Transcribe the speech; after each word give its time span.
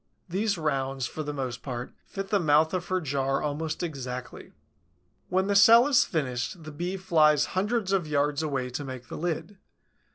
These 0.27 0.57
rounds, 0.57 1.05
for 1.05 1.21
the 1.21 1.31
most 1.31 1.61
part, 1.61 1.91
fit 2.07 2.29
the 2.29 2.39
mouth 2.39 2.73
of 2.73 2.87
her 2.87 2.99
jar 2.99 3.39
almost 3.43 3.83
exactly. 3.83 4.51
When 5.29 5.45
the 5.45 5.53
cell 5.55 5.85
is 5.87 6.05
finished, 6.05 6.63
the 6.63 6.71
Bee 6.71 6.97
flies 6.97 7.45
hundreds 7.53 7.91
of 7.91 8.07
yards 8.07 8.41
away 8.41 8.71
to 8.71 8.83
make 8.83 9.09
the 9.09 9.17
lid. 9.17 9.59